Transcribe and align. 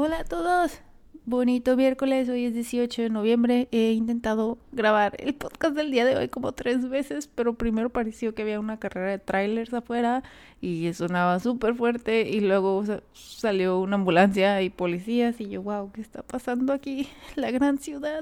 Hola 0.00 0.20
a 0.20 0.24
todos. 0.24 0.78
Bonito 1.24 1.76
miércoles, 1.76 2.28
hoy 2.28 2.44
es 2.44 2.54
18 2.54 3.02
de 3.02 3.10
noviembre. 3.10 3.66
He 3.72 3.90
intentado 3.90 4.56
grabar 4.70 5.16
el 5.18 5.34
podcast 5.34 5.74
del 5.74 5.90
día 5.90 6.04
de 6.04 6.14
hoy 6.14 6.28
como 6.28 6.52
tres 6.52 6.88
veces, 6.88 7.26
pero 7.26 7.54
primero 7.54 7.90
pareció 7.90 8.32
que 8.32 8.42
había 8.42 8.60
una 8.60 8.78
carrera 8.78 9.10
de 9.10 9.18
trailers 9.18 9.74
afuera 9.74 10.22
y 10.60 10.92
sonaba 10.92 11.40
súper 11.40 11.74
fuerte 11.74 12.28
y 12.28 12.38
luego 12.38 12.84
salió 13.12 13.80
una 13.80 13.96
ambulancia 13.96 14.62
y 14.62 14.70
policías 14.70 15.40
y 15.40 15.48
yo, 15.48 15.62
wow, 15.62 15.90
¿qué 15.90 16.00
está 16.00 16.22
pasando 16.22 16.72
aquí? 16.72 17.08
La 17.34 17.50
gran 17.50 17.78
ciudad. 17.78 18.20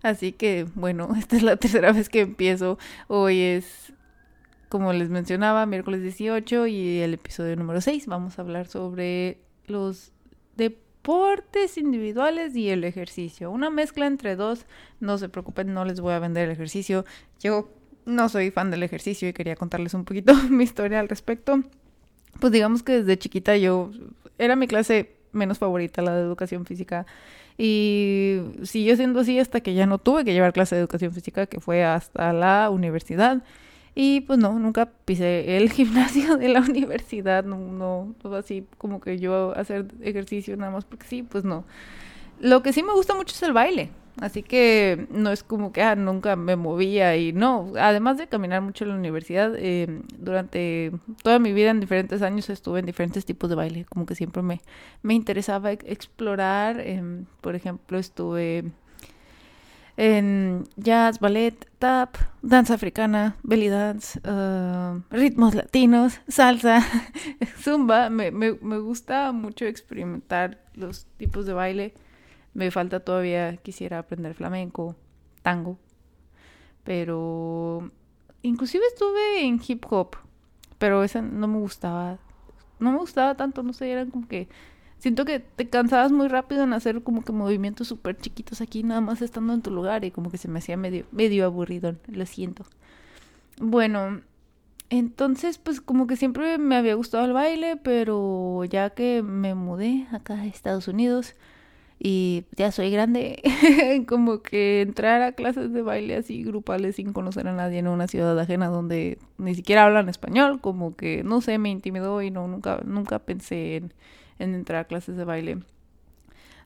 Así 0.00 0.32
que, 0.32 0.66
bueno, 0.74 1.10
esta 1.18 1.36
es 1.36 1.42
la 1.42 1.56
tercera 1.56 1.92
vez 1.92 2.08
que 2.08 2.22
empiezo. 2.22 2.78
Hoy 3.08 3.40
es 3.40 3.92
como 4.70 4.90
les 4.94 5.10
mencionaba, 5.10 5.66
miércoles 5.66 6.00
18 6.00 6.66
y 6.66 7.00
el 7.00 7.12
episodio 7.12 7.56
número 7.56 7.82
6 7.82 8.06
vamos 8.06 8.38
a 8.38 8.42
hablar 8.42 8.68
sobre 8.68 9.36
los 9.66 10.14
deportes 11.04 11.76
individuales 11.76 12.56
y 12.56 12.70
el 12.70 12.82
ejercicio. 12.82 13.50
Una 13.50 13.68
mezcla 13.68 14.06
entre 14.06 14.36
dos. 14.36 14.64
No 15.00 15.18
se 15.18 15.28
preocupen, 15.28 15.74
no 15.74 15.84
les 15.84 16.00
voy 16.00 16.14
a 16.14 16.18
vender 16.18 16.46
el 16.46 16.52
ejercicio. 16.52 17.04
Yo 17.40 17.68
no 18.06 18.30
soy 18.30 18.50
fan 18.50 18.70
del 18.70 18.82
ejercicio 18.82 19.28
y 19.28 19.34
quería 19.34 19.54
contarles 19.54 19.92
un 19.92 20.06
poquito 20.06 20.32
mi 20.50 20.64
historia 20.64 21.00
al 21.00 21.10
respecto. 21.10 21.62
Pues 22.40 22.54
digamos 22.54 22.82
que 22.82 23.02
desde 23.02 23.18
chiquita 23.18 23.54
yo 23.58 23.90
era 24.38 24.56
mi 24.56 24.66
clase 24.66 25.14
menos 25.32 25.58
favorita, 25.58 26.00
la 26.00 26.14
de 26.14 26.22
educación 26.22 26.64
física. 26.64 27.04
Y 27.58 28.40
siguió 28.62 28.96
siendo 28.96 29.20
así 29.20 29.38
hasta 29.38 29.60
que 29.60 29.74
ya 29.74 29.84
no 29.84 29.98
tuve 29.98 30.24
que 30.24 30.32
llevar 30.32 30.54
clase 30.54 30.74
de 30.74 30.80
educación 30.80 31.12
física, 31.12 31.44
que 31.44 31.60
fue 31.60 31.84
hasta 31.84 32.32
la 32.32 32.70
universidad. 32.70 33.42
Y 33.94 34.22
pues 34.22 34.38
no, 34.38 34.58
nunca 34.58 34.90
pisé 35.04 35.56
el 35.56 35.70
gimnasio 35.72 36.36
de 36.36 36.48
la 36.48 36.60
universidad, 36.60 37.44
no, 37.44 37.58
no, 37.58 38.14
todo 38.20 38.36
así 38.36 38.66
como 38.78 39.00
que 39.00 39.18
yo 39.18 39.56
hacer 39.56 39.86
ejercicio 40.00 40.56
nada 40.56 40.72
más 40.72 40.84
porque 40.84 41.06
sí, 41.06 41.22
pues 41.22 41.44
no. 41.44 41.64
Lo 42.40 42.62
que 42.62 42.72
sí 42.72 42.82
me 42.82 42.92
gusta 42.92 43.14
mucho 43.14 43.34
es 43.34 43.42
el 43.44 43.52
baile, 43.52 43.90
así 44.20 44.42
que 44.42 45.06
no 45.10 45.30
es 45.30 45.44
como 45.44 45.72
que 45.72 45.82
ah, 45.82 45.94
nunca 45.94 46.34
me 46.34 46.56
movía 46.56 47.16
y 47.16 47.32
no, 47.32 47.72
además 47.78 48.18
de 48.18 48.26
caminar 48.26 48.60
mucho 48.60 48.84
en 48.84 48.90
la 48.90 48.96
universidad, 48.96 49.54
eh, 49.56 50.00
durante 50.18 50.90
toda 51.22 51.38
mi 51.38 51.52
vida 51.52 51.70
en 51.70 51.78
diferentes 51.78 52.22
años 52.22 52.50
estuve 52.50 52.80
en 52.80 52.86
diferentes 52.86 53.24
tipos 53.24 53.48
de 53.48 53.56
baile, 53.56 53.84
como 53.84 54.06
que 54.06 54.16
siempre 54.16 54.42
me, 54.42 54.60
me 55.02 55.14
interesaba 55.14 55.70
explorar, 55.70 56.80
em, 56.80 57.26
por 57.40 57.54
ejemplo 57.54 57.98
estuve 57.98 58.64
en 59.96 60.64
jazz, 60.76 61.20
ballet, 61.20 61.68
tap, 61.78 62.16
danza 62.42 62.74
africana, 62.74 63.36
belly 63.42 63.68
dance, 63.68 64.18
uh, 64.28 65.00
ritmos 65.10 65.54
latinos, 65.54 66.20
salsa, 66.28 66.82
zumba. 67.62 68.10
Me, 68.10 68.30
me, 68.30 68.54
me, 68.60 68.78
gusta 68.78 69.30
mucho 69.32 69.66
experimentar 69.66 70.60
los 70.74 71.06
tipos 71.16 71.46
de 71.46 71.52
baile. 71.52 71.94
Me 72.54 72.70
falta 72.70 73.00
todavía, 73.00 73.56
quisiera 73.58 73.98
aprender 73.98 74.34
flamenco, 74.34 74.96
tango. 75.42 75.78
Pero 76.82 77.90
inclusive 78.42 78.84
estuve 78.86 79.44
en 79.44 79.60
hip 79.66 79.84
hop, 79.90 80.16
pero 80.78 81.04
esa 81.04 81.22
no 81.22 81.46
me 81.46 81.58
gustaba. 81.58 82.18
No 82.80 82.92
me 82.92 82.98
gustaba 82.98 83.36
tanto, 83.36 83.62
no 83.62 83.72
sé, 83.72 83.90
eran 83.90 84.10
como 84.10 84.26
que 84.26 84.48
siento 85.04 85.26
que 85.26 85.38
te 85.38 85.68
cansabas 85.68 86.12
muy 86.12 86.28
rápido 86.28 86.62
en 86.64 86.72
hacer 86.72 87.02
como 87.02 87.26
que 87.26 87.32
movimientos 87.32 87.88
súper 87.88 88.16
chiquitos 88.16 88.62
aquí, 88.62 88.82
nada 88.82 89.02
más 89.02 89.20
estando 89.20 89.52
en 89.52 89.60
tu 89.60 89.70
lugar 89.70 90.02
y 90.02 90.10
como 90.10 90.30
que 90.30 90.38
se 90.38 90.48
me 90.48 90.60
hacía 90.60 90.78
medio, 90.78 91.04
medio 91.12 91.44
aburrido, 91.44 91.94
lo 92.06 92.24
siento. 92.24 92.64
Bueno, 93.60 94.22
entonces 94.88 95.58
pues 95.58 95.82
como 95.82 96.06
que 96.06 96.16
siempre 96.16 96.56
me 96.56 96.74
había 96.74 96.94
gustado 96.94 97.26
el 97.26 97.34
baile, 97.34 97.76
pero 97.76 98.64
ya 98.64 98.88
que 98.88 99.22
me 99.22 99.54
mudé 99.54 100.06
acá 100.10 100.40
a 100.40 100.46
Estados 100.46 100.88
Unidos 100.88 101.34
y 101.98 102.44
ya 102.56 102.72
soy 102.72 102.90
grande, 102.90 103.42
como 104.08 104.40
que 104.40 104.80
entrar 104.80 105.20
a 105.20 105.32
clases 105.32 105.70
de 105.74 105.82
baile 105.82 106.16
así 106.16 106.44
grupales 106.44 106.96
sin 106.96 107.12
conocer 107.12 107.46
a 107.46 107.52
nadie 107.52 107.80
en 107.80 107.88
una 107.88 108.08
ciudad 108.08 108.38
ajena 108.38 108.68
donde 108.68 109.18
ni 109.36 109.54
siquiera 109.54 109.84
hablan 109.84 110.08
español, 110.08 110.62
como 110.62 110.96
que 110.96 111.22
no 111.24 111.42
sé, 111.42 111.58
me 111.58 111.68
intimidó 111.68 112.22
y 112.22 112.30
no 112.30 112.48
nunca 112.48 112.80
nunca 112.86 113.18
pensé 113.18 113.76
en 113.76 113.92
en 114.38 114.54
entrar 114.54 114.80
a 114.80 114.84
clases 114.84 115.16
de 115.16 115.24
baile. 115.24 115.58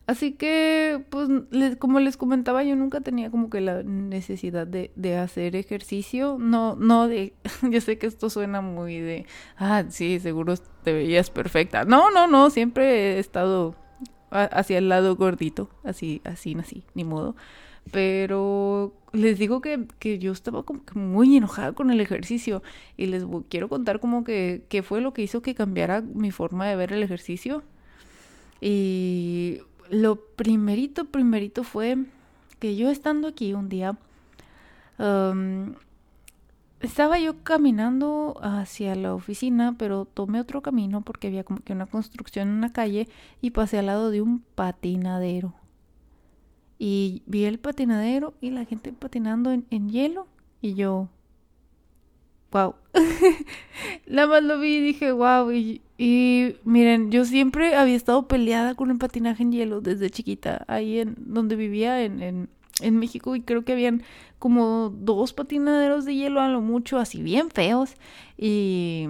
Así 0.09 0.31
que, 0.31 1.05
pues, 1.11 1.29
como 1.77 1.99
les 1.99 2.17
comentaba, 2.17 2.63
yo 2.63 2.75
nunca 2.75 2.99
tenía 2.99 3.29
como 3.29 3.51
que 3.51 3.61
la 3.61 3.83
necesidad 3.83 4.65
de, 4.65 4.91
de 4.95 5.17
hacer 5.17 5.55
ejercicio. 5.55 6.37
No, 6.39 6.75
no 6.75 7.07
de, 7.07 7.33
yo 7.69 7.79
sé 7.79 7.99
que 7.99 8.07
esto 8.07 8.31
suena 8.31 8.61
muy 8.61 8.99
de, 8.99 9.27
ah, 9.55 9.83
sí, 9.89 10.19
seguro 10.19 10.55
te 10.83 10.93
veías 10.93 11.29
perfecta. 11.29 11.85
No, 11.85 12.09
no, 12.09 12.25
no, 12.25 12.49
siempre 12.49 13.17
he 13.17 13.19
estado 13.19 13.75
hacia 14.31 14.79
el 14.79 14.89
lado 14.89 15.15
gordito, 15.15 15.69
así, 15.83 16.21
así 16.23 16.55
nací, 16.55 16.83
ni 16.95 17.03
modo. 17.03 17.35
Pero 17.91 18.93
les 19.11 19.39
digo 19.39 19.61
que, 19.61 19.87
que 19.99 20.19
yo 20.19 20.31
estaba 20.31 20.63
como 20.63 20.85
que 20.85 20.97
muy 20.97 21.35
enojada 21.35 21.73
con 21.73 21.89
el 21.91 21.99
ejercicio 22.01 22.61
y 22.97 23.07
les 23.07 23.25
quiero 23.49 23.69
contar 23.69 23.99
como 23.99 24.23
que, 24.23 24.63
que 24.69 24.83
fue 24.83 25.01
lo 25.01 25.13
que 25.13 25.23
hizo 25.23 25.41
que 25.41 25.55
cambiara 25.55 26.01
mi 26.01 26.31
forma 26.31 26.67
de 26.67 26.75
ver 26.75 26.93
el 26.93 27.03
ejercicio. 27.03 27.63
Y 28.61 29.61
lo 29.89 30.17
primerito, 30.17 31.05
primerito 31.05 31.63
fue 31.63 31.97
que 32.59 32.75
yo 32.75 32.89
estando 32.89 33.29
aquí 33.29 33.53
un 33.53 33.69
día, 33.69 33.97
estaba 36.81 37.19
yo 37.19 37.41
caminando 37.43 38.37
hacia 38.41 38.95
la 38.95 39.13
oficina, 39.13 39.75
pero 39.77 40.05
tomé 40.05 40.41
otro 40.41 40.61
camino 40.61 41.01
porque 41.01 41.27
había 41.27 41.43
como 41.43 41.61
que 41.61 41.73
una 41.73 41.85
construcción 41.85 42.49
en 42.49 42.55
una 42.55 42.73
calle 42.73 43.07
y 43.41 43.51
pasé 43.51 43.79
al 43.79 43.87
lado 43.87 44.11
de 44.11 44.21
un 44.21 44.39
patinadero. 44.55 45.53
Y 46.79 47.23
vi 47.25 47.43
el 47.43 47.59
patinadero 47.59 48.33
y 48.39 48.51
la 48.51 48.63
gente 48.63 48.93
patinando 48.93 49.51
en, 49.51 49.89
hielo 49.89 50.27
y 50.61 50.75
yo, 50.75 51.09
wow. 52.51 52.75
Nada 54.07 54.27
más 54.27 54.43
lo 54.43 54.59
vi 54.59 54.77
y 54.77 54.81
dije, 54.81 55.11
wow. 55.11 55.51
Y, 55.51 55.81
y, 55.97 56.55
miren, 56.63 57.11
yo 57.11 57.25
siempre 57.25 57.75
había 57.75 57.97
estado 57.97 58.29
peleada 58.29 58.75
con 58.75 58.91
el 58.91 58.97
patinaje 58.97 59.43
en 59.43 59.51
hielo 59.51 59.81
desde 59.81 60.09
chiquita, 60.09 60.63
ahí 60.69 60.99
en 60.99 61.15
donde 61.17 61.57
vivía 61.57 62.01
en, 62.01 62.23
en, 62.23 62.49
en 62.81 62.97
México 62.97 63.35
y 63.35 63.41
creo 63.41 63.65
que 63.65 63.73
habían 63.73 64.03
como 64.39 64.89
dos 64.89 65.33
patinaderos 65.33 66.05
de 66.05 66.15
hielo 66.15 66.39
a 66.39 66.47
lo 66.47 66.61
mucho, 66.61 66.97
así 66.97 67.21
bien 67.21 67.49
feos. 67.49 67.95
Y 68.37 69.05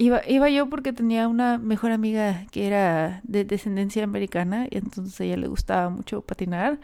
Iba, 0.00 0.22
iba 0.26 0.48
yo 0.48 0.70
porque 0.70 0.94
tenía 0.94 1.28
una 1.28 1.58
mejor 1.58 1.92
amiga 1.92 2.46
que 2.52 2.66
era 2.66 3.20
de 3.22 3.44
descendencia 3.44 4.02
americana 4.02 4.66
y 4.70 4.78
entonces 4.78 5.20
a 5.20 5.24
ella 5.24 5.36
le 5.36 5.46
gustaba 5.46 5.90
mucho 5.90 6.22
patinar 6.22 6.78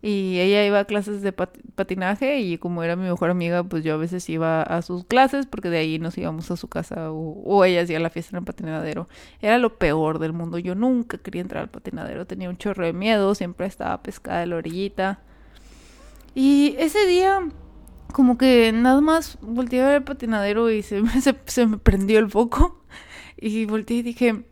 y 0.00 0.40
ella 0.40 0.64
iba 0.64 0.80
a 0.80 0.86
clases 0.86 1.20
de 1.20 1.34
patinaje 1.34 2.40
y 2.40 2.56
como 2.56 2.82
era 2.82 2.96
mi 2.96 3.02
mejor 3.02 3.28
amiga 3.28 3.62
pues 3.62 3.84
yo 3.84 3.92
a 3.92 3.96
veces 3.98 4.26
iba 4.30 4.62
a 4.62 4.80
sus 4.80 5.04
clases 5.04 5.44
porque 5.44 5.68
de 5.68 5.80
ahí 5.80 5.98
nos 5.98 6.16
íbamos 6.16 6.50
a 6.50 6.56
su 6.56 6.66
casa 6.68 7.12
o, 7.12 7.42
o 7.44 7.62
ella 7.66 7.82
hacía 7.82 8.00
la 8.00 8.08
fiesta 8.08 8.36
en 8.36 8.40
el 8.40 8.46
patinadero. 8.46 9.06
Era 9.42 9.58
lo 9.58 9.76
peor 9.76 10.18
del 10.18 10.32
mundo, 10.32 10.56
yo 10.56 10.74
nunca 10.74 11.18
quería 11.18 11.42
entrar 11.42 11.64
al 11.64 11.68
patinadero, 11.68 12.26
tenía 12.26 12.48
un 12.48 12.56
chorro 12.56 12.86
de 12.86 12.94
miedo, 12.94 13.34
siempre 13.34 13.66
estaba 13.66 14.02
pescada 14.02 14.40
de 14.40 14.46
la 14.46 14.56
orillita. 14.56 15.20
Y 16.34 16.74
ese 16.78 17.06
día 17.06 17.42
como 18.12 18.38
que 18.38 18.72
nada 18.72 19.00
más 19.00 19.38
volteé 19.40 19.82
a 19.82 19.86
ver 19.86 19.94
el 19.96 20.04
patinadero 20.04 20.70
y 20.70 20.82
se, 20.82 21.06
se, 21.20 21.36
se 21.46 21.66
me 21.66 21.78
prendió 21.78 22.18
el 22.18 22.30
foco. 22.30 22.82
Y 23.36 23.64
volteé 23.64 23.98
y 23.98 24.02
dije, 24.02 24.44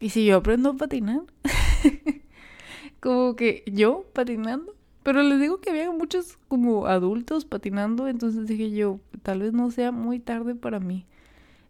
¿y 0.00 0.10
si 0.10 0.26
yo 0.26 0.38
aprendo 0.38 0.70
a 0.70 0.76
patinar? 0.76 1.20
como 3.00 3.36
que 3.36 3.64
yo 3.66 4.04
patinando. 4.12 4.74
Pero 5.02 5.22
les 5.22 5.40
digo 5.40 5.60
que 5.60 5.70
había 5.70 5.90
muchos 5.90 6.38
como 6.48 6.86
adultos 6.86 7.44
patinando, 7.44 8.06
entonces 8.06 8.46
dije 8.46 8.70
yo, 8.70 9.00
tal 9.22 9.40
vez 9.40 9.52
no 9.52 9.70
sea 9.72 9.90
muy 9.90 10.20
tarde 10.20 10.54
para 10.54 10.78
mí. 10.78 11.04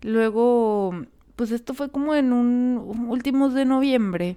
Luego, 0.03 0.92
pues 1.36 1.50
esto 1.50 1.72
fue 1.72 1.91
como 1.91 2.14
en 2.14 2.32
un 2.32 3.06
últimos 3.09 3.54
de 3.54 3.64
noviembre 3.64 4.36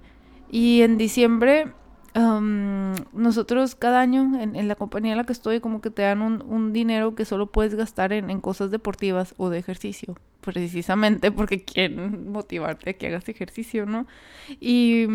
y 0.50 0.80
en 0.80 0.96
diciembre 0.96 1.72
nosotros 2.14 3.74
cada 3.74 4.00
año 4.00 4.40
en, 4.40 4.68
la 4.68 4.74
compañía 4.74 5.12
en 5.12 5.18
la 5.18 5.24
que 5.24 5.32
estoy 5.32 5.60
como 5.60 5.80
que 5.80 5.90
te 5.90 6.02
dan 6.02 6.22
un, 6.22 6.72
dinero 6.72 7.14
que 7.14 7.24
solo 7.24 7.46
puedes 7.46 7.74
gastar 7.74 8.12
en, 8.12 8.40
cosas 8.40 8.70
deportivas 8.70 9.34
o 9.36 9.50
de 9.50 9.58
ejercicio, 9.58 10.16
precisamente 10.40 11.30
porque 11.30 11.64
quieren 11.64 12.32
motivarte 12.32 12.90
a 12.90 12.92
que 12.94 13.08
hagas 13.08 13.28
ejercicio, 13.28 13.86
¿no? 13.86 14.06
Y 14.60 15.06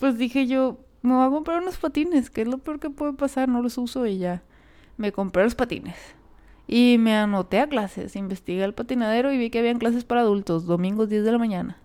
pues 0.00 0.18
dije 0.18 0.46
yo, 0.46 0.78
me 1.02 1.14
voy 1.14 1.26
a 1.26 1.30
comprar 1.30 1.62
unos 1.62 1.78
patines, 1.78 2.30
que 2.30 2.42
es 2.42 2.48
lo 2.48 2.58
peor 2.58 2.80
que 2.80 2.90
puede 2.90 3.12
pasar, 3.12 3.48
no 3.48 3.62
los 3.62 3.78
uso 3.78 4.06
y 4.06 4.18
ya. 4.18 4.42
Me 4.96 5.12
compré 5.12 5.44
los 5.44 5.54
patines. 5.54 5.96
Y 6.68 6.96
me 6.98 7.14
anoté 7.16 7.60
a 7.60 7.68
clases, 7.68 8.16
investigué 8.16 8.64
el 8.64 8.72
patinadero 8.72 9.32
y 9.32 9.38
vi 9.38 9.50
que 9.50 9.58
habían 9.58 9.78
clases 9.78 10.04
para 10.04 10.20
adultos, 10.20 10.64
domingos 10.64 11.08
10 11.08 11.24
de 11.24 11.32
la 11.32 11.38
mañana. 11.38 11.76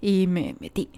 Y 0.00 0.26
me 0.26 0.54
metí 0.60 0.90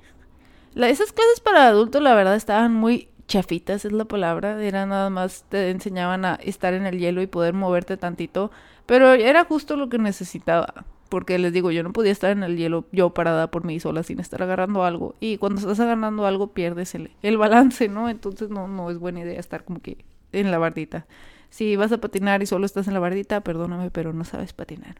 esas 0.76 1.12
clases 1.12 1.40
para 1.40 1.66
adultos, 1.66 2.02
la 2.02 2.14
verdad, 2.14 2.36
estaban 2.36 2.74
muy 2.74 3.08
chafitas, 3.26 3.84
es 3.84 3.92
la 3.92 4.04
palabra. 4.04 4.62
Era 4.62 4.86
nada 4.86 5.10
más, 5.10 5.44
te 5.48 5.70
enseñaban 5.70 6.24
a 6.24 6.34
estar 6.34 6.74
en 6.74 6.86
el 6.86 6.98
hielo 6.98 7.22
y 7.22 7.26
poder 7.26 7.54
moverte 7.54 7.96
tantito. 7.96 8.50
Pero 8.86 9.12
era 9.14 9.44
justo 9.44 9.76
lo 9.76 9.88
que 9.88 9.98
necesitaba. 9.98 10.84
porque 11.08 11.38
les 11.38 11.52
digo, 11.52 11.72
yo 11.72 11.82
no 11.82 11.92
podía 11.92 12.12
estar 12.12 12.30
en 12.30 12.44
el 12.44 12.56
hielo 12.56 12.86
yo 12.92 13.10
parada 13.10 13.50
por 13.50 13.64
mí 13.64 13.80
sola 13.80 14.04
sin 14.04 14.20
estar 14.20 14.42
agarrando 14.42 14.84
algo. 14.84 15.16
Y 15.20 15.38
cuando 15.38 15.60
estás 15.60 15.80
agarrando 15.80 16.24
algo 16.24 16.52
pierdes 16.54 16.94
el, 16.94 17.10
el 17.22 17.36
balance, 17.36 17.88
¿no? 17.88 18.08
Entonces 18.08 18.48
no, 18.48 18.68
no 18.68 18.90
es 18.90 18.98
buena 18.98 19.20
idea 19.20 19.38
estar 19.40 19.64
como 19.64 19.80
que 19.80 20.04
en 20.32 20.50
la 20.52 20.58
bardita. 20.58 21.06
Si 21.50 21.74
vas 21.76 21.90
a 21.92 21.98
patinar 21.98 22.42
y 22.42 22.46
solo 22.46 22.64
estás 22.64 22.86
en 22.86 22.94
la 22.94 23.00
bardita, 23.00 23.40
perdóname, 23.40 23.90
pero 23.90 24.12
no 24.12 24.24
sabes 24.24 24.52
patinar. 24.52 24.96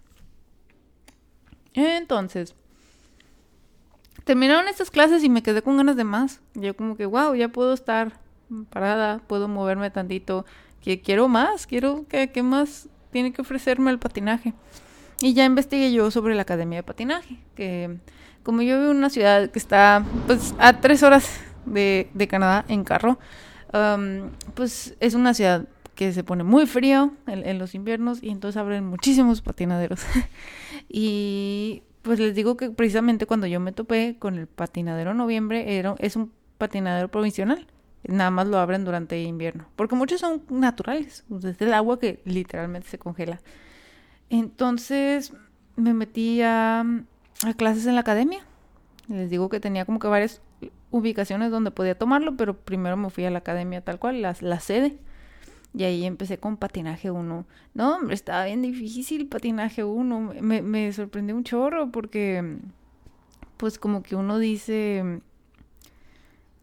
Entonces, 1.75 2.56
terminaron 4.25 4.69
estas 4.69 4.90
clases 4.90 5.25
y 5.25 5.28
me 5.28 5.43
quedé 5.43 5.62
con 5.62 5.76
ganas 5.76 5.96
de 5.96 6.05
más. 6.05 6.40
Yo 6.55 6.76
como 6.76 6.96
que, 6.96 7.06
wow, 7.06 7.34
ya 7.34 7.49
puedo 7.49 7.72
estar 7.72 8.20
parada, 8.70 9.20
puedo 9.26 9.49
moverme 9.49 9.90
tantito, 9.90 10.44
que 10.81 11.00
quiero 11.00 11.28
más, 11.28 11.67
quiero 11.67 12.06
que, 12.08 12.43
más 12.43 12.88
tiene 13.11 13.32
que 13.32 13.43
ofrecerme 13.43 13.90
el 13.90 13.99
patinaje. 13.99 14.55
Y 15.20 15.34
ya 15.34 15.44
investigué 15.44 15.93
yo 15.93 16.11
sobre 16.11 16.34
la 16.34 16.43
Academia 16.43 16.78
de 16.78 16.82
Patinaje, 16.82 17.38
que 17.55 17.99
como 18.43 18.62
yo 18.62 18.78
vivo 18.78 18.90
en 18.90 18.96
una 18.96 19.11
ciudad 19.11 19.50
que 19.50 19.58
está 19.58 20.02
pues 20.26 20.55
a 20.58 20.81
tres 20.81 21.02
horas 21.02 21.28
de, 21.66 22.08
de 22.14 22.26
Canadá 22.26 22.64
en 22.69 22.84
carro, 22.84 23.19
pues 24.55 24.96
es 24.99 25.14
una 25.14 25.34
ciudad 25.34 25.66
que 25.94 26.14
se 26.14 26.25
pone 26.25 26.44
muy 26.44 26.66
frío 26.66 27.12
en, 27.26 27.58
los 27.58 27.75
inviernos 27.75 28.23
y 28.23 28.31
entonces 28.31 28.56
abren 28.56 28.87
muchísimos 28.87 29.43
patinaderos. 29.43 30.00
y 30.88 31.82
pues 32.02 32.19
les 32.19 32.35
digo 32.35 32.56
que 32.56 32.70
precisamente 32.70 33.26
cuando 33.26 33.47
yo 33.47 33.61
me 33.61 33.73
topé 33.73 34.17
con 34.19 34.38
el 34.38 34.47
patinadero 34.47 35.14
noviembre, 35.14 35.76
era, 35.79 35.94
es 35.99 36.17
un 36.17 36.32
patinadero 36.58 37.08
provisional. 37.08 37.67
Nada 38.02 38.31
más 38.31 38.47
lo 38.47 38.58
abren 38.58 38.85
durante 38.85 39.20
invierno. 39.23 39.67
Porque 39.76 39.94
muchos 39.94 40.20
son 40.20 40.43
naturales. 40.49 41.25
Desde 41.29 41.67
el 41.67 41.75
agua 41.75 41.99
que 41.99 42.23
literalmente 42.25 42.88
se 42.88 42.99
congela. 42.99 43.41
Entonces 44.31 45.35
me 45.76 45.93
metí 45.93 46.41
a, 46.43 46.85
clases 47.56 47.87
en 47.87 47.94
la 47.94 48.00
academia. 48.00 48.41
Les 49.08 49.29
digo 49.29 49.49
que 49.49 49.61
tenía 49.61 49.85
como 49.85 49.99
que 49.99 50.08
varias 50.08 50.41
ubicaciones 50.91 51.50
donde 51.50 51.70
podía 51.70 51.99
tomarlo, 51.99 52.37
pero 52.37 52.56
primero 52.56 52.97
me 52.97 53.11
fui 53.11 53.25
a 53.25 53.31
la 53.31 53.38
academia 53.38 53.81
tal 53.82 53.99
cual, 53.99 54.23
la, 54.23 54.37
la 54.41 54.61
sede. 54.61 54.99
Y 55.72 55.84
ahí 55.84 56.05
empecé 56.05 56.38
con 56.38 56.56
patinaje 56.56 57.11
1. 57.11 57.46
No, 57.75 57.96
hombre, 57.96 58.14
estaba 58.14 58.44
bien 58.46 58.62
difícil 58.62 59.28
patinaje 59.28 59.84
1. 59.84 60.34
Me, 60.40 60.62
me 60.62 60.93
sorprendió 60.93 61.37
un 61.37 61.44
chorro 61.44 61.90
porque, 61.90 62.58
pues 63.56 63.78
como 63.78 64.02
que 64.02 64.17
uno 64.17 64.38
dice, 64.38 65.20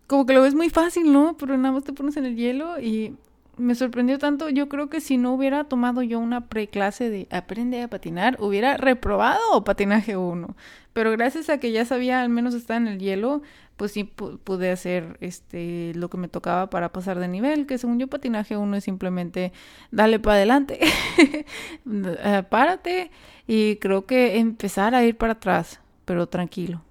como 0.08 0.26
que 0.26 0.34
lo 0.34 0.42
ves 0.42 0.56
muy 0.56 0.70
fácil, 0.70 1.12
¿no? 1.12 1.38
Pero 1.38 1.58
nada 1.58 1.74
más 1.74 1.84
te 1.84 1.94
pones 1.94 2.18
en 2.18 2.26
el 2.26 2.36
hielo 2.36 2.80
y 2.80 3.16
me 3.58 3.76
sorprendió 3.76 4.20
tanto. 4.20 4.50
Yo 4.50 4.70
creo 4.70 4.90
que 4.90 5.02
si 5.02 5.18
no 5.18 5.34
hubiera 5.34 5.64
tomado 5.66 6.02
yo 6.02 6.20
una 6.20 6.48
preclase 6.48 7.10
de 7.10 7.28
aprende 7.32 7.82
a 7.82 7.88
patinar, 7.88 8.38
hubiera 8.40 8.78
reprobado 8.78 9.64
patinaje 9.64 10.18
1. 10.18 10.56
Pero 10.94 11.12
gracias 11.12 11.50
a 11.50 11.60
que 11.60 11.72
ya 11.72 11.86
sabía 11.86 12.22
al 12.22 12.30
menos 12.30 12.54
estar 12.54 12.78
en 12.78 12.88
el 12.88 13.00
hielo, 13.00 13.42
pues 13.78 13.92
sí 13.92 14.04
pude 14.04 14.72
hacer 14.72 15.18
este 15.22 15.94
lo 15.96 16.10
que 16.10 16.18
me 16.18 16.28
tocaba 16.28 16.70
para 16.70 16.92
pasar 16.92 17.20
de 17.20 17.28
nivel, 17.28 17.68
que 17.68 17.78
según 17.78 18.00
yo 18.00 18.08
patinaje 18.08 18.58
1 18.58 18.78
es 18.78 18.84
simplemente 18.84 19.54
dale 19.92 20.20
para 20.20 20.38
adelante, 20.38 20.80
eh, 21.86 22.44
párate 22.50 23.12
y 23.46 23.76
creo 23.78 24.06
que 24.08 24.40
empezar 24.40 24.96
a 24.96 25.04
ir 25.04 25.18
para 25.18 25.34
atrás, 25.34 25.80
pero 26.06 26.28
tranquilo. 26.28 26.82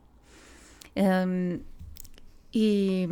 Em, 0.95 1.61
y 2.53 3.09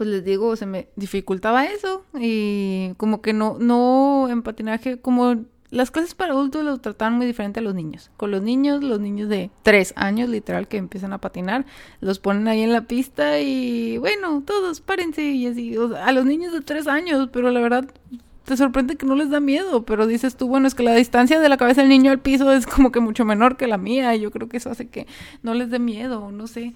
pues 0.00 0.08
les 0.08 0.24
digo, 0.24 0.56
se 0.56 0.64
me 0.64 0.88
dificultaba 0.96 1.66
eso 1.66 2.06
y 2.18 2.94
como 2.96 3.20
que 3.20 3.34
no, 3.34 3.58
no 3.58 4.28
en 4.30 4.40
patinaje, 4.40 4.98
como 4.98 5.44
las 5.68 5.90
clases 5.90 6.14
para 6.14 6.32
adultos 6.32 6.64
lo 6.64 6.78
trataban 6.78 7.18
muy 7.18 7.26
diferente 7.26 7.60
a 7.60 7.62
los 7.62 7.74
niños. 7.74 8.10
Con 8.16 8.30
los 8.30 8.40
niños, 8.40 8.82
los 8.82 8.98
niños 8.98 9.28
de 9.28 9.50
tres 9.62 9.92
años, 9.96 10.30
literal, 10.30 10.68
que 10.68 10.78
empiezan 10.78 11.12
a 11.12 11.18
patinar, 11.18 11.66
los 12.00 12.18
ponen 12.18 12.48
ahí 12.48 12.62
en 12.62 12.72
la 12.72 12.86
pista 12.86 13.40
y 13.40 13.98
bueno, 13.98 14.42
todos 14.46 14.80
párense 14.80 15.22
y 15.22 15.46
así. 15.46 15.76
a 15.76 16.12
los 16.12 16.24
niños 16.24 16.54
de 16.54 16.62
tres 16.62 16.86
años, 16.86 17.28
pero 17.30 17.50
la 17.50 17.60
verdad 17.60 17.86
te 18.44 18.56
sorprende 18.56 18.96
que 18.96 19.04
no 19.04 19.16
les 19.16 19.28
da 19.28 19.38
miedo, 19.38 19.84
pero 19.84 20.06
dices 20.06 20.34
tú, 20.34 20.48
bueno, 20.48 20.66
es 20.66 20.74
que 20.74 20.82
la 20.82 20.94
distancia 20.94 21.40
de 21.40 21.48
la 21.50 21.58
cabeza 21.58 21.82
del 21.82 21.90
niño 21.90 22.10
al 22.10 22.20
piso 22.20 22.50
es 22.52 22.66
como 22.66 22.90
que 22.90 23.00
mucho 23.00 23.26
menor 23.26 23.58
que 23.58 23.66
la 23.66 23.76
mía. 23.76 24.14
Y 24.14 24.20
yo 24.20 24.30
creo 24.30 24.48
que 24.48 24.56
eso 24.56 24.70
hace 24.70 24.88
que 24.88 25.06
no 25.42 25.52
les 25.52 25.68
dé 25.68 25.78
miedo, 25.78 26.32
no 26.32 26.46
sé. 26.46 26.72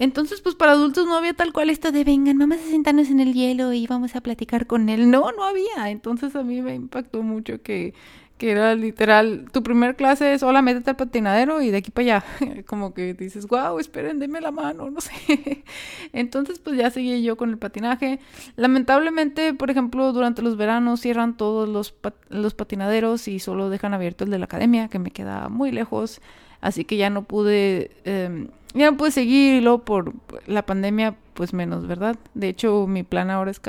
Entonces, 0.00 0.40
pues 0.40 0.54
para 0.54 0.72
adultos 0.72 1.06
no 1.06 1.14
había 1.14 1.34
tal 1.34 1.52
cual 1.52 1.68
esto 1.68 1.92
de 1.92 2.04
vengan, 2.04 2.38
vamos 2.38 2.56
a 2.56 2.70
sentarnos 2.70 3.10
en 3.10 3.20
el 3.20 3.34
hielo 3.34 3.74
y 3.74 3.86
vamos 3.86 4.16
a 4.16 4.22
platicar 4.22 4.66
con 4.66 4.88
él. 4.88 5.10
No, 5.10 5.30
no 5.30 5.44
había. 5.44 5.90
Entonces 5.90 6.34
a 6.36 6.42
mí 6.42 6.62
me 6.62 6.74
impactó 6.74 7.22
mucho 7.22 7.60
que, 7.60 7.92
que 8.38 8.52
era 8.52 8.74
literal, 8.74 9.44
tu 9.52 9.62
primer 9.62 9.96
clase 9.96 10.32
es 10.32 10.42
hola, 10.42 10.62
métete 10.62 10.88
al 10.88 10.96
patinadero 10.96 11.60
y 11.60 11.70
de 11.70 11.76
aquí 11.76 11.90
para 11.90 12.16
allá. 12.16 12.24
Como 12.66 12.94
que 12.94 13.12
dices, 13.12 13.46
wow, 13.46 13.78
esperen, 13.78 14.18
denme 14.18 14.40
la 14.40 14.50
mano, 14.50 14.90
no 14.90 15.02
sé. 15.02 15.12
Entonces, 16.14 16.60
pues 16.60 16.78
ya 16.78 16.90
seguí 16.90 17.22
yo 17.22 17.36
con 17.36 17.50
el 17.50 17.58
patinaje. 17.58 18.20
Lamentablemente, 18.56 19.52
por 19.52 19.70
ejemplo, 19.70 20.14
durante 20.14 20.40
los 20.40 20.56
veranos 20.56 21.02
cierran 21.02 21.36
todos 21.36 21.68
los, 21.68 21.94
los 22.30 22.54
patinaderos 22.54 23.28
y 23.28 23.38
solo 23.38 23.68
dejan 23.68 23.92
abierto 23.92 24.24
el 24.24 24.30
de 24.30 24.38
la 24.38 24.46
academia, 24.46 24.88
que 24.88 24.98
me 24.98 25.10
queda 25.10 25.50
muy 25.50 25.72
lejos. 25.72 26.22
Así 26.62 26.86
que 26.86 26.96
ya 26.96 27.10
no 27.10 27.24
pude. 27.24 27.90
Eh, 28.06 28.48
ya 28.74 28.92
pude 28.92 29.10
seguirlo 29.10 29.84
por 29.84 30.14
la 30.46 30.64
pandemia, 30.64 31.16
pues 31.34 31.52
menos, 31.52 31.86
¿verdad? 31.86 32.16
De 32.34 32.48
hecho, 32.48 32.86
mi 32.86 33.02
plan 33.02 33.30
ahora 33.30 33.50
es 33.50 33.60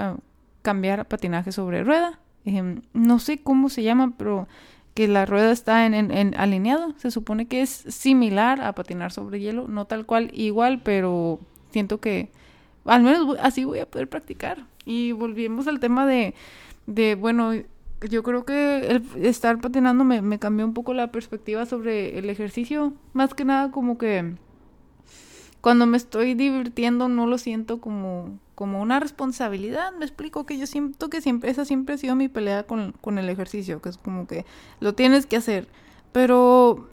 cambiar 0.61 0.99
a 0.99 1.03
patinaje 1.05 1.51
sobre 1.51 1.83
rueda. 1.83 2.19
Em, 2.45 2.81
no 2.93 3.19
sé 3.19 3.39
cómo 3.39 3.69
se 3.69 3.83
llama, 3.83 4.13
pero 4.17 4.47
que 4.93 5.07
la 5.07 5.25
rueda 5.25 5.51
está 5.51 5.85
en, 5.85 5.93
en, 5.93 6.35
alineado. 6.35 6.93
Se 6.97 7.11
supone 7.11 7.47
que 7.47 7.61
es 7.61 7.69
similar 7.69 8.61
a 8.61 8.73
patinar 8.73 9.11
sobre 9.11 9.39
hielo, 9.39 9.67
no 9.67 9.85
tal 9.85 10.05
cual 10.05 10.29
igual, 10.33 10.81
pero 10.83 11.39
siento 11.71 11.99
que 11.99 12.31
al 12.85 13.03
menos 13.03 13.37
así 13.41 13.63
voy 13.63 13.79
a 13.79 13.89
poder 13.89 14.09
practicar. 14.09 14.65
Y 14.85 15.11
volvimos 15.13 15.67
al 15.67 15.79
tema 15.79 16.05
de, 16.05 16.33
de 16.87 17.15
bueno, 17.15 17.53
yo 18.09 18.23
creo 18.23 18.45
que 18.45 18.87
el 18.87 19.25
estar 19.25 19.59
patinando 19.61 20.03
me, 20.03 20.21
me 20.21 20.39
cambió 20.39 20.65
un 20.65 20.73
poco 20.73 20.93
la 20.93 21.11
perspectiva 21.11 21.65
sobre 21.65 22.17
el 22.19 22.29
ejercicio. 22.29 22.93
Más 23.13 23.33
que 23.33 23.45
nada 23.45 23.71
como 23.71 23.97
que 23.97 24.35
cuando 25.61 25.85
me 25.85 25.97
estoy 25.97 26.33
divirtiendo 26.33 27.07
no 27.07 27.27
lo 27.27 27.37
siento 27.37 27.79
como, 27.79 28.39
como 28.55 28.81
una 28.81 28.99
responsabilidad. 28.99 29.93
Me 29.93 30.05
explico 30.05 30.45
que 30.45 30.57
yo 30.57 30.65
siento 30.67 31.09
que 31.09 31.21
siempre, 31.21 31.51
esa 31.51 31.65
siempre 31.65 31.95
ha 31.95 31.97
sido 31.97 32.15
mi 32.15 32.27
pelea 32.27 32.63
con, 32.63 32.93
con 32.99 33.19
el 33.19 33.29
ejercicio, 33.29 33.81
que 33.81 33.89
es 33.89 33.97
como 33.97 34.27
que 34.27 34.45
lo 34.79 34.95
tienes 34.95 35.27
que 35.27 35.37
hacer. 35.37 35.67
Pero 36.11 36.89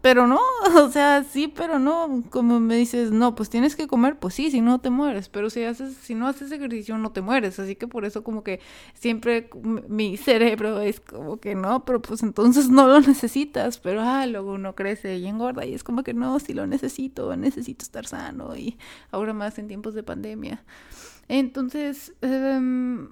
pero 0.00 0.26
no, 0.26 0.40
o 0.82 0.90
sea, 0.90 1.24
sí, 1.24 1.48
pero 1.48 1.78
no, 1.78 2.24
como 2.30 2.60
me 2.60 2.76
dices, 2.76 3.10
no, 3.10 3.34
pues 3.34 3.50
tienes 3.50 3.76
que 3.76 3.86
comer, 3.86 4.18
pues 4.18 4.34
sí, 4.34 4.50
si 4.50 4.60
no 4.60 4.80
te 4.80 4.90
mueres, 4.90 5.28
pero 5.28 5.50
si 5.50 5.62
haces, 5.62 5.96
si 5.96 6.14
no 6.14 6.26
haces 6.26 6.50
ejercicio 6.50 6.98
no 6.98 7.12
te 7.12 7.20
mueres, 7.20 7.58
así 7.58 7.76
que 7.76 7.86
por 7.86 8.04
eso 8.04 8.24
como 8.24 8.42
que 8.42 8.60
siempre 8.94 9.48
mi 9.88 10.16
cerebro 10.16 10.80
es 10.80 11.00
como 11.00 11.38
que 11.38 11.54
no, 11.54 11.84
pero 11.84 12.02
pues 12.02 12.22
entonces 12.22 12.68
no 12.68 12.86
lo 12.88 13.00
necesitas, 13.00 13.78
pero 13.78 14.02
ah, 14.02 14.26
luego 14.26 14.52
uno 14.52 14.74
crece 14.74 15.18
y 15.18 15.26
engorda 15.26 15.64
y 15.64 15.74
es 15.74 15.84
como 15.84 16.02
que 16.02 16.14
no, 16.14 16.38
si 16.40 16.52
lo 16.52 16.66
necesito, 16.66 17.36
necesito 17.36 17.84
estar 17.84 18.06
sano 18.06 18.56
y 18.56 18.78
ahora 19.10 19.32
más 19.32 19.58
en 19.58 19.68
tiempos 19.68 19.94
de 19.94 20.02
pandemia. 20.02 20.64
Entonces, 21.28 22.14
eh, 22.22 23.06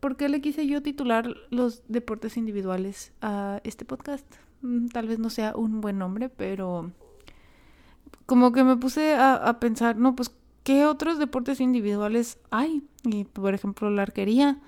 ¿por 0.00 0.16
qué 0.16 0.28
le 0.28 0.40
quise 0.40 0.66
yo 0.66 0.82
titular 0.82 1.28
los 1.50 1.82
deportes 1.88 2.36
individuales 2.36 3.12
a 3.20 3.60
este 3.64 3.84
podcast? 3.84 4.26
Mm, 4.62 4.88
tal 4.88 5.08
vez 5.08 5.18
no 5.18 5.30
sea 5.30 5.54
un 5.56 5.80
buen 5.80 5.98
nombre, 5.98 6.28
pero 6.28 6.90
como 8.26 8.52
que 8.52 8.64
me 8.64 8.76
puse 8.76 9.14
a, 9.14 9.58
pensar, 9.60 9.96
no, 9.96 10.16
pues, 10.16 10.32
¿qué 10.62 10.86
otros 10.86 11.18
deportes 11.18 11.60
individuales 11.60 12.38
hay? 12.50 12.82
Y, 13.04 13.24
por 13.24 13.54
ejemplo, 13.54 13.90
la 13.90 14.02
arquería. 14.02 14.58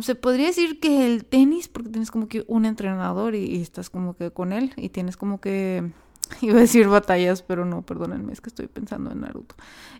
se 0.00 0.14
podría 0.14 0.48
decir 0.48 0.80
que 0.80 1.06
el 1.06 1.24
tenis, 1.24 1.68
porque 1.68 1.90
tienes 1.90 2.10
como 2.10 2.28
que 2.28 2.44
un 2.48 2.66
entrenador 2.66 3.34
y, 3.34 3.62
estás 3.62 3.88
como 3.90 4.14
que 4.16 4.30
con 4.30 4.52
él 4.52 4.72
y 4.76 4.90
tienes 4.90 5.16
como 5.16 5.40
que, 5.40 5.90
iba 6.42 6.58
a 6.58 6.60
decir 6.60 6.88
batallas, 6.88 7.42
pero 7.42 7.64
no, 7.64 7.82
perdónenme, 7.82 8.32
es 8.32 8.40
que 8.40 8.50
estoy 8.50 8.66
pensando 8.66 9.10
en 9.12 9.20
Naruto. 9.20 9.54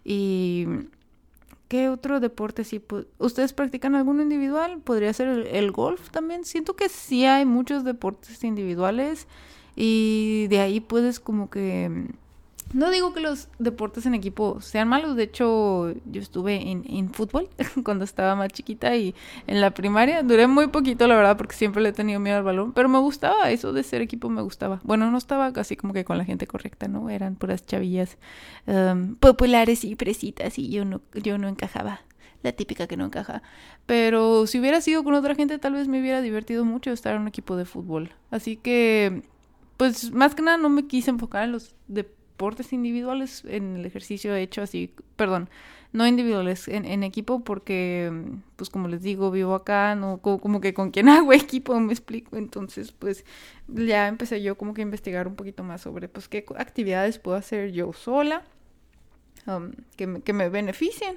Y 0.05 0.67
¿Qué 1.75 1.89
otro 1.89 2.21
deporte 2.21 2.63
sí? 2.63 2.81
¿Ustedes 3.19 3.53
practican 3.53 3.97
alguno 3.97 4.23
individual? 4.23 4.79
¿Podría 4.79 5.13
ser 5.13 5.27
el, 5.27 5.73
golf 5.73 6.09
también? 6.11 6.45
Siento 6.45 6.77
que 6.77 6.89
sí 6.89 7.25
hay 7.25 7.45
muchos 7.45 7.83
deportes 7.83 8.45
individuales 8.45 9.27
y 9.75 10.47
de 10.51 10.61
ahí 10.61 10.79
puedes 10.79 11.19
como 11.19 11.51
que 11.51 12.07
no 12.75 12.91
digo 12.91 13.15
que 13.15 13.21
los 13.21 13.49
deportes 13.59 14.05
en 14.05 14.15
equipo 14.15 14.61
sean 14.61 14.89
malos, 14.89 15.15
de 15.15 15.23
hecho 15.23 15.95
yo 16.05 16.21
estuve 16.21 16.71
en, 16.71 16.85
en, 16.89 17.15
fútbol 17.15 17.49
cuando 17.85 18.05
estaba 18.05 18.35
más 18.35 18.49
chiquita 18.49 18.95
y 18.97 19.15
en 19.47 19.61
la 19.61 19.71
primaria 19.71 20.23
duré 20.23 20.49
muy 20.49 20.67
poquito 20.67 21.07
la 21.07 21.15
verdad 21.15 21.37
porque 21.37 21.55
siempre 21.55 21.83
le 21.83 21.91
he 21.91 21.93
tenido 21.93 22.19
miedo 22.19 22.37
al 22.37 22.43
balón, 22.43 22.73
pero 22.73 22.89
me 22.89 22.99
gustaba, 22.99 23.51
eso 23.51 23.73
de 23.73 23.85
ser 23.85 24.03
equipo 24.03 24.29
me 24.29 24.43
gustaba. 24.43 24.81
Bueno, 24.83 25.11
no 25.11 25.17
estaba 25.17 25.53
casi 25.53 25.77
como 25.77 25.93
que 25.93 26.05
con 26.05 26.19
la 26.19 26.25
gente 26.25 26.47
correcta, 26.49 26.89
¿no? 26.89 27.09
Eran 27.11 27.37
puras 27.37 27.65
chavillas 27.65 28.19
um, 28.67 29.15
populares 29.15 29.85
y 29.85 29.95
fresitas 29.95 30.59
y 30.59 30.69
yo 30.71 30.85
no, 30.85 31.01
yo 31.15 31.39
no 31.39 31.49
encajaba 31.49 32.01
la 32.43 32.53
típica 32.53 32.89
que 32.89 32.97
no 32.97 33.07
encaja. 33.07 33.43
Pero 33.87 34.49
si 34.49 34.59
hubiera 34.59 34.81
sido 34.81 35.05
con 35.05 35.15
otra 35.15 35.37
gente, 35.37 35.59
tal 35.59 35.75
vez 35.75 35.87
me 35.87 36.01
hubiera 36.01 36.21
divertido 36.21 36.65
mucho 36.65 36.91
estar 36.91 37.15
en 37.15 37.23
un 37.23 37.29
equipo 37.29 37.57
de 37.57 37.67
fútbol. 37.67 38.11
Así 38.31 38.57
que 38.57 39.23
pues 39.77 40.13
más 40.13 40.35
que 40.35 40.43
nada 40.43 40.57
no 40.57 40.69
me 40.69 40.87
quise 40.87 41.11
enfocar 41.11 41.45
en 41.45 41.53
los 41.53 41.75
deportes 41.87 42.24
individuales, 42.73 43.45
en 43.47 43.77
el 43.77 43.87
ejercicio 43.87 44.35
hecho 44.35 44.63
así, 44.63 44.95
perdón, 45.17 45.49
no 45.95 46.09
individuales, 46.09 46.67
en, 46.67 47.05
equipo, 47.05 47.45
porque, 47.45 48.13
pues 48.57 48.69
como 48.69 48.89
les 48.89 49.01
digo, 49.03 49.31
vivo 49.31 49.55
acá, 49.55 49.95
no 49.95 50.19
como, 50.19 50.61
que 50.61 50.75
con 50.75 50.91
quien 50.91 51.09
hago 51.09 51.33
equipo, 51.33 51.79
me 51.79 51.93
explico. 51.93 52.37
Entonces, 52.37 52.91
pues 52.91 53.25
ya 53.69 54.09
empecé 54.09 54.43
yo 54.43 54.59
como 54.59 54.75
que 54.75 54.83
a 54.83 54.85
investigar 54.85 55.29
un 55.29 55.37
poquito 55.37 55.63
más 55.63 55.83
sobre, 55.83 56.09
pues, 56.09 56.27
qué 56.29 56.45
actividades 56.57 57.21
puedo 57.21 57.37
hacer 57.37 57.71
yo 57.71 57.93
sola, 57.93 58.43
um, 59.47 59.71
que, 59.97 60.09
me, 60.09 60.21
que 60.23 60.33
me 60.33 60.49
beneficien. 60.49 61.17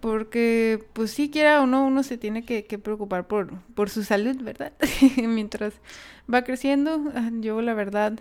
Porque, 0.00 0.84
pues 0.92 1.10
sí, 1.12 1.30
quiera 1.30 1.62
o 1.62 1.66
no, 1.66 1.86
uno 1.86 2.02
se 2.02 2.18
tiene 2.18 2.44
que, 2.44 2.64
que 2.64 2.78
preocupar 2.78 3.26
por, 3.28 3.60
por 3.74 3.88
su 3.88 4.04
salud, 4.04 4.36
¿verdad? 4.42 4.72
Mientras 5.16 5.74
va 6.32 6.42
creciendo, 6.42 7.02
ah, 7.14 7.30
yo 7.40 7.62
la 7.62 7.72
verdad 7.72 8.20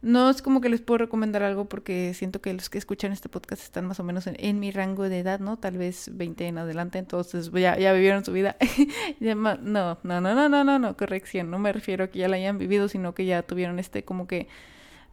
no 0.00 0.30
es 0.30 0.42
como 0.42 0.60
que 0.60 0.68
les 0.68 0.80
puedo 0.80 0.98
recomendar 0.98 1.42
algo 1.42 1.68
porque 1.68 2.14
siento 2.14 2.40
que 2.40 2.52
los 2.52 2.70
que 2.70 2.78
escuchan 2.78 3.12
este 3.12 3.28
podcast 3.28 3.62
están 3.62 3.86
más 3.86 3.98
o 3.98 4.04
menos 4.04 4.26
en, 4.26 4.60
mi 4.60 4.70
rango 4.70 5.08
de 5.08 5.18
edad, 5.18 5.40
¿no? 5.40 5.56
Tal 5.58 5.76
vez 5.76 6.10
20 6.12 6.46
en 6.46 6.58
adelante, 6.58 6.98
entonces 6.98 7.50
ya, 7.52 7.76
ya 7.76 7.92
vivieron 7.92 8.24
su 8.24 8.32
vida. 8.32 8.56
no, 9.20 9.34
no, 9.34 9.98
no, 10.02 10.20
no, 10.20 10.48
no, 10.48 10.64
no, 10.64 10.78
no, 10.78 10.96
corrección. 10.96 11.50
No 11.50 11.58
me 11.58 11.72
refiero 11.72 12.04
a 12.04 12.08
que 12.08 12.20
ya 12.20 12.28
la 12.28 12.36
hayan 12.36 12.58
vivido, 12.58 12.88
sino 12.88 13.14
que 13.14 13.26
ya 13.26 13.42
tuvieron 13.42 13.78
este 13.78 14.04
como 14.04 14.26
que... 14.26 14.48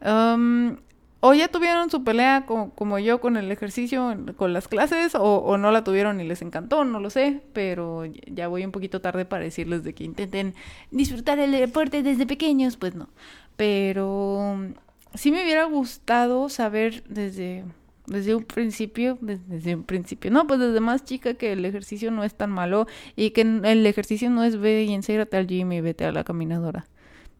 Um, 0.01 0.77
o 1.19 1.33
ya 1.33 1.47
tuvieron 1.47 1.89
su 1.89 2.03
pelea 2.03 2.45
como, 2.45 2.99
yo 2.99 3.19
con 3.19 3.37
el 3.37 3.51
ejercicio, 3.51 4.15
con 4.35 4.53
las 4.53 4.67
clases, 4.67 5.15
o, 5.15 5.57
no 5.57 5.71
la 5.71 5.83
tuvieron 5.83 6.21
y 6.21 6.23
les 6.23 6.41
encantó, 6.41 6.85
no 6.85 6.99
lo 6.99 7.09
sé, 7.09 7.41
pero 7.53 8.05
ya 8.05 8.47
voy 8.47 8.63
un 8.63 8.71
poquito 8.71 9.01
tarde 9.01 9.25
para 9.25 9.43
decirles 9.43 9.83
de 9.83 9.93
que 9.93 10.03
intenten 10.03 10.53
disfrutar 10.91 11.39
el 11.39 11.51
deporte 11.51 12.03
desde 12.03 12.27
pequeños, 12.27 12.77
pues 12.77 12.95
no. 12.95 13.09
Pero 13.55 14.57
sí 15.15 15.31
me 15.31 15.43
hubiera 15.43 15.63
gustado 15.63 16.49
saber 16.49 17.03
desde, 17.07 17.63
desde 18.05 18.35
un 18.35 18.43
principio, 18.43 19.17
desde, 19.21 19.75
un 19.75 19.83
principio, 19.83 20.29
no, 20.29 20.45
pues 20.45 20.59
desde 20.59 20.79
más 20.79 21.05
chica 21.05 21.33
que 21.33 21.53
el 21.53 21.65
ejercicio 21.65 22.11
no 22.11 22.23
es 22.23 22.35
tan 22.35 22.51
malo 22.51 22.87
y 23.15 23.31
que 23.31 23.41
el 23.41 23.85
ejercicio 23.85 24.29
no 24.29 24.43
es 24.43 24.57
ve 24.57 24.83
y 24.83 24.93
ensérate 24.93 25.37
al 25.37 25.47
gym 25.47 25.71
y 25.71 25.81
vete 25.81 26.05
a 26.05 26.11
la 26.11 26.23
caminadora. 26.23 26.85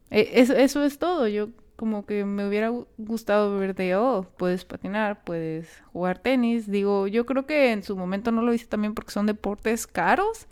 E, 0.09 0.31
eso, 0.35 0.53
eso 0.53 0.83
es 0.83 0.97
todo, 0.97 1.27
yo 1.27 1.49
como 1.75 2.05
que 2.05 2.25
me 2.25 2.47
hubiera 2.47 2.71
gustado 2.97 3.57
ver 3.57 3.75
de, 3.75 3.95
oh, 3.95 4.25
puedes 4.37 4.65
patinar, 4.65 5.23
puedes 5.23 5.83
jugar 5.91 6.19
tenis. 6.19 6.69
Digo, 6.69 7.07
yo 7.07 7.25
creo 7.25 7.45
que 7.45 7.71
en 7.71 7.83
su 7.83 7.95
momento 7.97 8.31
no 8.31 8.41
lo 8.41 8.53
hice 8.53 8.65
también 8.65 8.93
porque 8.93 9.11
son 9.11 9.25
deportes 9.25 9.87
caros, 9.87 10.47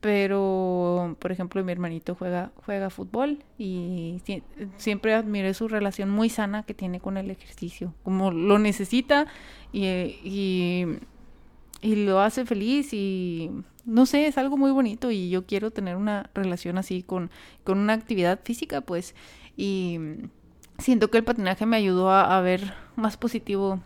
pero 0.00 1.16
por 1.18 1.32
ejemplo 1.32 1.64
mi 1.64 1.72
hermanito 1.72 2.14
juega 2.14 2.52
juega 2.64 2.90
fútbol 2.90 3.42
y 3.58 4.20
siempre 4.76 5.14
admiré 5.14 5.54
su 5.54 5.68
relación 5.68 6.10
muy 6.10 6.28
sana 6.28 6.62
que 6.64 6.74
tiene 6.74 7.00
con 7.00 7.16
el 7.16 7.30
ejercicio 7.30 7.94
como 8.02 8.30
lo 8.30 8.58
necesita 8.58 9.26
y, 9.72 9.88
y, 11.82 11.96
lo 11.96 12.20
hace 12.20 12.44
feliz 12.44 12.92
y 12.92 13.50
no 13.84 14.06
sé 14.06 14.26
es 14.26 14.38
algo 14.38 14.56
muy 14.56 14.70
bonito 14.70 15.10
y 15.10 15.30
yo 15.30 15.46
quiero 15.46 15.70
tener 15.70 15.96
una 15.96 16.30
relación 16.34 16.78
así 16.78 17.02
con 17.02 17.30
con 17.64 17.78
una 17.78 17.94
actividad 17.94 18.40
física 18.44 18.82
pues 18.82 19.14
y 19.56 19.98
siento 20.78 21.10
que 21.10 21.18
el 21.18 21.24
patinaje 21.24 21.66
me 21.66 21.76
ayudó 21.76 22.10
a, 22.10 22.40
ver 22.40 22.74
más 22.96 23.16
positivo 23.16 23.80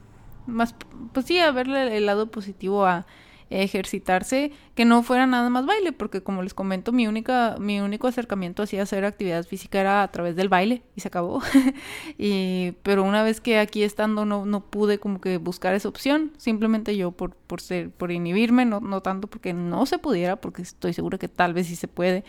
más 0.46 0.74
pues 1.12 1.26
sí 1.26 1.38
a 1.38 1.52
verle 1.52 1.96
el 1.96 2.06
lado 2.06 2.30
positivo 2.30 2.86
a 2.86 3.06
ejercitarse, 3.50 4.52
que 4.76 4.84
no 4.84 5.02
fuera 5.02 5.26
nada 5.26 5.50
más 5.50 5.66
baile, 5.66 5.92
porque 5.92 6.22
como 6.22 6.42
les 6.42 6.54
comento, 6.54 6.92
mi 6.92 7.08
única, 7.08 7.56
mi 7.58 7.80
único 7.80 8.06
acercamiento 8.06 8.62
hacia 8.62 8.82
hacer 8.82 9.04
actividad 9.04 9.44
física 9.44 9.80
era 9.80 10.02
a 10.04 10.08
través 10.10 10.36
del 10.36 10.48
baile 10.48 10.82
y 10.94 11.00
se 11.00 11.08
acabó. 11.08 11.42
y, 12.18 12.72
pero 12.84 13.02
una 13.02 13.24
vez 13.24 13.40
que 13.40 13.58
aquí 13.58 13.82
estando 13.82 14.24
no, 14.24 14.46
no 14.46 14.60
pude 14.60 14.98
como 14.98 15.20
que 15.20 15.38
buscar 15.38 15.74
esa 15.74 15.88
opción, 15.88 16.32
simplemente 16.38 16.96
yo 16.96 17.10
por, 17.10 17.34
por 17.34 17.60
ser, 17.60 17.90
por 17.90 18.12
inhibirme, 18.12 18.64
no, 18.64 18.80
no 18.80 19.02
tanto 19.02 19.26
porque 19.26 19.52
no 19.52 19.84
se 19.84 19.98
pudiera, 19.98 20.36
porque 20.36 20.62
estoy 20.62 20.92
segura 20.92 21.18
que 21.18 21.28
tal 21.28 21.52
vez 21.52 21.66
sí 21.66 21.74
se 21.74 21.88
puede. 21.88 22.24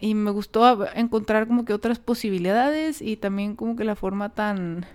Y 0.00 0.14
me 0.14 0.30
gustó 0.30 0.86
encontrar 0.94 1.46
como 1.46 1.64
que 1.64 1.74
otras 1.74 1.98
posibilidades 1.98 3.00
y 3.00 3.16
también 3.16 3.56
como 3.56 3.76
que 3.76 3.84
la 3.84 3.94
forma 3.94 4.30
tan 4.30 4.86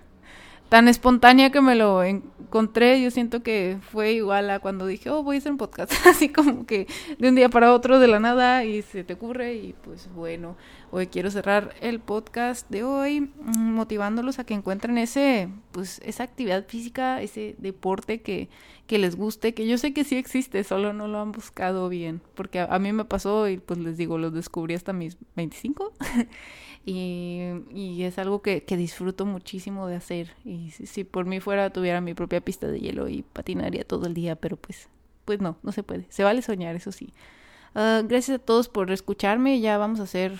tan 0.68 0.86
espontánea 0.86 1.50
que 1.50 1.60
me 1.60 1.74
lo 1.74 2.04
encontré, 2.04 3.00
yo 3.00 3.10
siento 3.10 3.42
que 3.42 3.78
fue 3.80 4.12
igual 4.12 4.50
a 4.50 4.60
cuando 4.60 4.86
dije, 4.86 5.08
oh, 5.08 5.22
voy 5.22 5.36
a 5.36 5.38
hacer 5.38 5.52
un 5.52 5.58
podcast, 5.58 5.92
así 6.06 6.28
como 6.28 6.66
que 6.66 6.86
de 7.18 7.28
un 7.28 7.34
día 7.34 7.48
para 7.48 7.72
otro 7.72 7.98
de 7.98 8.06
la 8.06 8.20
nada 8.20 8.64
y 8.64 8.82
se 8.82 9.02
te 9.02 9.14
ocurre 9.14 9.54
y 9.54 9.74
pues 9.82 10.10
bueno, 10.14 10.56
hoy 10.90 11.06
quiero 11.06 11.30
cerrar 11.30 11.74
el 11.80 12.00
podcast 12.00 12.68
de 12.68 12.84
hoy 12.84 13.20
mm, 13.20 13.72
motivándolos 13.72 14.38
a 14.38 14.44
que 14.44 14.54
encuentren 14.54 14.98
ese, 14.98 15.48
pues 15.72 16.00
esa 16.04 16.24
actividad 16.24 16.66
física, 16.66 17.22
ese 17.22 17.54
deporte 17.58 18.20
que, 18.20 18.50
que 18.88 18.98
les 18.98 19.16
guste, 19.16 19.52
que 19.52 19.68
yo 19.68 19.76
sé 19.76 19.92
que 19.92 20.02
sí 20.02 20.16
existe, 20.16 20.64
solo 20.64 20.94
no 20.94 21.06
lo 21.08 21.20
han 21.20 21.30
buscado 21.30 21.90
bien, 21.90 22.22
porque 22.34 22.58
a, 22.60 22.78
mí 22.78 22.90
me 22.92 23.04
pasó 23.04 23.46
y 23.46 23.58
pues 23.58 23.78
les 23.78 23.98
digo, 23.98 24.16
lo 24.16 24.30
descubrí 24.30 24.74
hasta 24.74 24.94
mis 24.94 25.18
25 25.36 25.92
y, 26.86 28.02
es 28.02 28.18
algo 28.18 28.40
que, 28.40 28.64
disfruto 28.66 29.26
muchísimo 29.26 29.86
de 29.86 29.96
hacer. 29.96 30.32
Y 30.42 30.70
si, 30.70 31.04
por 31.04 31.26
mí 31.26 31.38
fuera, 31.38 31.70
tuviera 31.70 32.00
mi 32.00 32.14
propia 32.14 32.40
pista 32.40 32.66
de 32.66 32.80
hielo 32.80 33.08
y 33.08 33.22
patinaría 33.22 33.84
todo 33.84 34.06
el 34.06 34.14
día, 34.14 34.36
pero 34.36 34.56
pues, 34.56 34.88
pues 35.26 35.40
no, 35.40 35.58
no 35.62 35.70
se 35.72 35.82
puede. 35.82 36.06
Se 36.08 36.24
vale 36.24 36.40
soñar, 36.40 36.74
eso 36.74 36.90
sí. 36.90 37.12
Ah, 37.74 38.02
gracias 38.04 38.40
a 38.40 38.42
todos 38.42 38.68
por 38.68 38.90
escucharme. 38.90 39.60
Ya 39.60 39.78
vamos 39.78 40.00
a 40.00 40.04
hacer, 40.04 40.38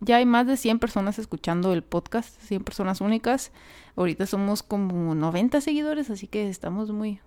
ya 0.00 0.16
hay 0.16 0.26
más 0.26 0.46
de 0.46 0.56
100 0.56 0.78
personas 0.78 1.18
escuchando 1.18 1.72
el 1.72 1.82
podcast, 1.82 2.40
100 2.42 2.64
personas 2.64 3.00
únicas. 3.00 3.52
Ahorita 3.96 4.26
somos 4.26 4.62
como 4.62 5.14
90 5.14 5.60
seguidores, 5.60 6.10
así 6.10 6.26
que 6.26 6.48
estamos 6.48 6.90
muy, 6.90 7.20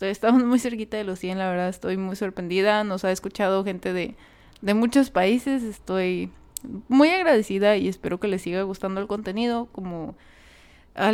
estamos 0.00 0.44
muy 0.44 0.58
cerquita 0.58 0.96
de 0.96 1.04
los 1.04 1.18
100, 1.18 1.38
la 1.38 1.48
verdad 1.48 1.68
estoy 1.68 1.96
muy 1.96 2.16
sorprendida. 2.16 2.84
Nos 2.84 3.04
ha 3.04 3.12
escuchado 3.12 3.64
gente 3.64 3.92
de, 3.92 4.14
de 4.62 4.74
muchos 4.74 5.10
países, 5.10 5.62
estoy 5.62 6.30
muy 6.88 7.10
agradecida 7.10 7.76
y 7.76 7.88
espero 7.88 8.20
que 8.20 8.28
les 8.28 8.42
siga 8.42 8.62
gustando 8.62 9.00
el 9.00 9.06
contenido. 9.06 9.66
Como 9.72 10.16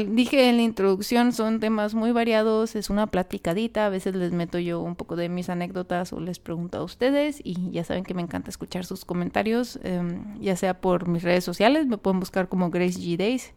dije 0.09 0.49
en 0.49 0.57
la 0.57 0.63
introducción, 0.63 1.33
son 1.33 1.59
temas 1.59 1.95
muy 1.95 2.13
variados, 2.13 2.77
es 2.77 2.91
una 2.91 3.07
platicadita, 3.07 3.87
a 3.87 3.89
veces 3.89 4.15
les 4.15 4.31
meto 4.33 4.59
yo 4.59 4.81
un 4.81 4.95
poco 4.95 5.17
de 5.17 5.31
mis 5.31 5.49
anécdotas 5.49 6.13
o 6.13 6.21
les 6.21 6.39
pregunto 6.39 6.79
a 6.79 6.85
ustedes 6.85 7.41
y 7.43 7.71
ya 7.71 7.83
saben 7.85 8.05
que 8.05 8.13
me 8.13 8.21
encanta 8.21 8.51
escuchar 8.51 8.85
sus 8.85 9.07
comentarios, 9.07 9.81
em, 9.83 10.39
ya 10.39 10.55
sea 10.57 10.81
por 10.81 11.09
mis 11.09 11.23
redes 11.23 11.45
sociales, 11.45 11.87
me 11.87 11.97
pueden 11.97 12.21
buscar 12.21 12.49
como 12.49 12.71
Grace 12.71 12.99
G 12.99 13.17
Days, 13.17 13.55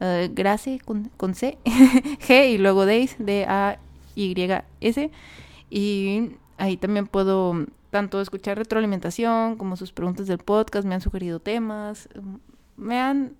uh, 0.00 0.32
Grace 0.32 0.78
con, 0.84 1.10
con 1.16 1.34
C, 1.34 1.58
G 1.64 2.50
y 2.52 2.58
luego 2.58 2.86
Days, 2.86 3.16
D-A-Y-S, 3.18 5.10
y 5.68 6.30
ahí 6.58 6.76
también 6.76 7.08
puedo 7.08 7.66
tanto 7.90 8.20
escuchar 8.20 8.56
retroalimentación 8.56 9.56
como 9.56 9.76
sus 9.76 9.92
preguntas 9.92 10.28
del 10.28 10.38
podcast, 10.38 10.86
me 10.86 10.94
han 10.94 11.00
sugerido 11.00 11.40
temas, 11.40 12.08
me 12.76 13.00
han 13.00 13.34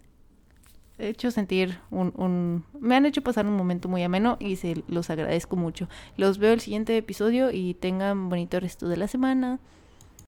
hecho 0.98 1.30
sentir 1.30 1.78
un, 1.90 2.64
me 2.80 2.96
han 2.96 3.06
hecho 3.06 3.22
pasar 3.22 3.46
un 3.46 3.56
momento 3.56 3.88
muy 3.88 4.02
ameno 4.02 4.36
y 4.40 4.56
se 4.56 4.82
los 4.88 5.10
agradezco 5.10 5.56
mucho. 5.56 5.88
Los 6.16 6.38
veo 6.38 6.52
el 6.52 6.60
siguiente 6.60 6.96
episodio 6.96 7.50
y 7.50 7.74
tengan 7.74 8.28
bonito 8.28 8.60
resto 8.60 8.88
de 8.88 8.96
la 8.96 9.08
semana. 9.08 9.58